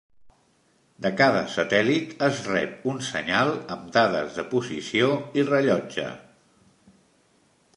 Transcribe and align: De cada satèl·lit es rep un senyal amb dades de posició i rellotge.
De 1.05 1.09
cada 1.17 1.41
satèl·lit 1.55 2.15
es 2.27 2.39
rep 2.47 2.87
un 2.93 2.97
senyal 3.09 3.53
amb 3.75 3.85
dades 3.99 4.39
de 4.39 4.47
posició 4.55 5.11
i 5.41 5.45
rellotge. 5.51 6.07